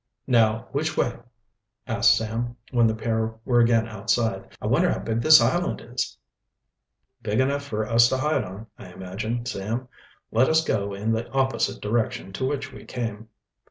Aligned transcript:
"Now 0.25 0.67
which 0.71 0.97
way?" 0.97 1.15
asked 1.85 2.17
Sam, 2.17 2.55
when 2.71 2.87
the 2.87 2.95
pair 2.95 3.35
were 3.45 3.59
again 3.59 3.87
outside. 3.87 4.47
"I 4.59 4.65
wonder 4.65 4.91
how 4.91 4.97
big 4.97 5.21
this 5.21 5.39
island 5.39 5.79
is?" 5.79 6.17
"Big 7.21 7.39
enough 7.39 7.61
for 7.65 7.85
us 7.85 8.09
to 8.09 8.17
hide 8.17 8.43
on, 8.43 8.65
I 8.79 8.91
imagine, 8.91 9.45
Sam. 9.45 9.87
Let 10.31 10.49
us 10.49 10.65
go 10.65 10.91
in 10.95 11.11
the 11.11 11.29
opposite 11.29 11.81
direction 11.83 12.33
to 12.33 12.47
which 12.47 12.73
we 12.73 12.83
came." 12.83 13.29